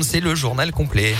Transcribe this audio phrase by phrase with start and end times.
[0.00, 1.14] C'est le journal complet.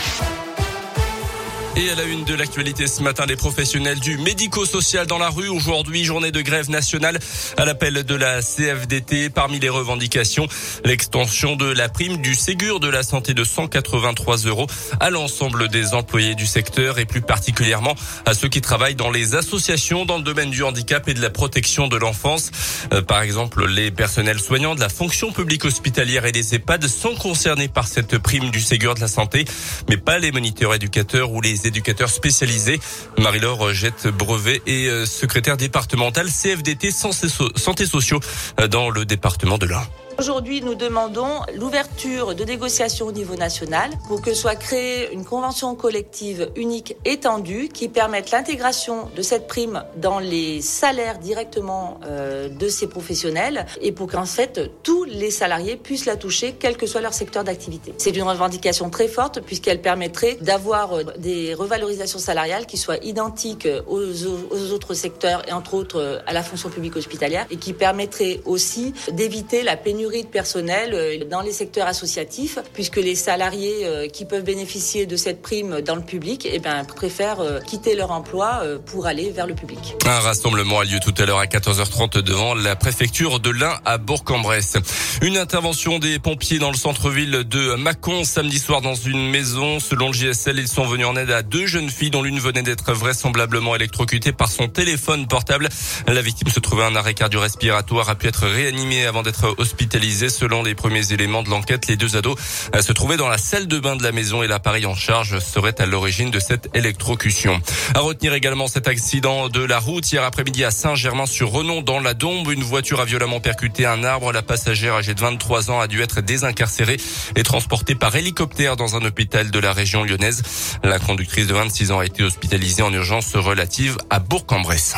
[1.76, 5.48] Et à la une de l'actualité ce matin, les professionnels du médico-social dans la rue.
[5.48, 7.18] Aujourd'hui, journée de grève nationale
[7.56, 9.28] à l'appel de la CFDT.
[9.28, 10.46] Parmi les revendications,
[10.84, 14.68] l'extension de la prime du Ségur de la santé de 183 euros
[15.00, 19.34] à l'ensemble des employés du secteur et plus particulièrement à ceux qui travaillent dans les
[19.34, 22.52] associations dans le domaine du handicap et de la protection de l'enfance.
[22.92, 27.16] Euh, par exemple, les personnels soignants de la fonction publique hospitalière et des EHPAD sont
[27.16, 29.44] concernés par cette prime du Ségur de la santé,
[29.88, 32.80] mais pas les moniteurs éducateurs ou les éducateurs spécialisés.
[33.18, 38.20] Marie-Laure Jette Brevet est euh, secrétaire départementale CFDT Santé Sociaux
[38.60, 39.86] euh, dans le département de l'Ain.
[40.16, 45.74] Aujourd'hui, nous demandons l'ouverture de négociations au niveau national pour que soit créée une convention
[45.74, 52.68] collective unique étendue qui permette l'intégration de cette prime dans les salaires directement euh, de
[52.68, 57.00] ces professionnels et pour qu'en fait tous les salariés puissent la toucher quel que soit
[57.00, 57.92] leur secteur d'activité.
[57.98, 63.68] C'est une revendication très forte puisqu'elle permettrait d'avoir euh, des revalorisations salariales qui soient identiques
[63.88, 64.26] aux,
[64.72, 68.94] autres secteurs et entre autres euh, à la fonction publique hospitalière et qui permettrait aussi
[69.12, 74.24] d'éviter la pénurie de personnel euh, dans les secteurs associatifs, puisque les salariés euh, qui
[74.24, 78.62] peuvent bénéficier de cette prime dans le public eh ben, préfèrent euh, quitter leur emploi
[78.86, 79.96] pour aller vers le public.
[80.06, 83.98] Un rassemblement a lieu tout à l'heure à 14h30 devant la préfecture de l'Ain à
[83.98, 84.76] Bourg-en-Bresse.
[85.22, 89.80] Une intervention des pompiers dans le centre-ville de Mâcon samedi soir dans une maison.
[89.80, 92.62] Selon le JSL, ils sont venus en aide à deux jeunes filles dont l'une venait
[92.62, 95.68] d'être vraisemblablement électrocutée par son téléphone portable.
[96.06, 100.64] La victime se trouvait en arrêt cardio-respiratoire, a pu être réanimée avant d'être hospitalisée Selon
[100.64, 102.36] les premiers éléments de l'enquête, les deux ados
[102.74, 105.38] euh, se trouvaient dans la salle de bain de la maison et l'appareil en charge
[105.38, 107.60] serait à l'origine de cette électrocution.
[107.94, 112.50] À retenir également cet accident de la route hier après-midi à Saint-Germain-sur-Renon dans la Dombe.
[112.50, 114.32] Une voiture a violemment percuté un arbre.
[114.32, 116.96] La passagère âgée de 23 ans a dû être désincarcérée
[117.36, 120.42] et transportée par hélicoptère dans un hôpital de la région lyonnaise.
[120.82, 124.96] La conductrice de 26 ans a été hospitalisée en urgence relative à Bourg-en-Bresse.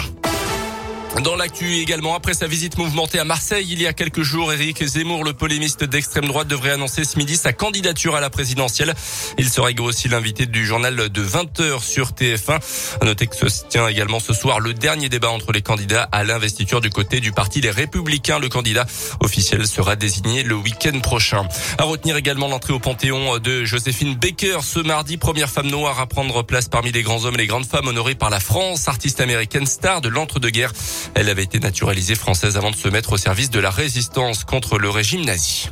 [1.22, 4.84] Dans l'actu également, après sa visite mouvementée à Marseille il y a quelques jours, Éric
[4.84, 8.94] Zemmour, le polémiste d'extrême droite, devrait annoncer ce midi sa candidature à la présidentielle.
[9.38, 12.60] Il sera aussi l'invité du journal de 20h sur TF1.
[13.00, 16.22] À noter que se tient également ce soir le dernier débat entre les candidats à
[16.22, 18.38] l'investiture du côté du parti Les Républicains.
[18.38, 18.86] Le candidat
[19.20, 21.48] officiel sera désigné le week-end prochain.
[21.78, 26.06] À retenir également l'entrée au Panthéon de Joséphine Baker ce mardi, première femme noire à
[26.06, 29.20] prendre place parmi les grands hommes et les grandes femmes honorées par la France, artiste
[29.20, 30.72] américaine star de l'entre-deux-guerres.
[31.14, 34.78] Elle avait été naturalisée française avant de se mettre au service de la résistance contre
[34.78, 35.70] le régime nazi.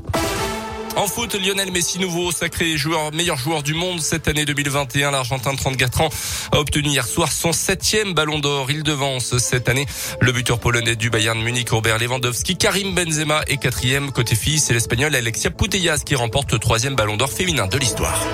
[0.97, 5.11] En foot, Lionel Messi, nouveau sacré joueur, meilleur joueur du monde cette année 2021.
[5.11, 6.09] L'Argentin de 34 ans
[6.53, 8.71] a obtenu hier soir son septième ballon d'or.
[8.71, 9.87] Il devance cette année
[10.21, 12.57] le buteur polonais du Bayern Munich, Robert Lewandowski.
[12.57, 14.67] Karim Benzema est quatrième côté fils.
[14.67, 18.25] C'est l'Espagnol Alexia Putellas qui remporte le troisième ballon d'or féminin de l'histoire.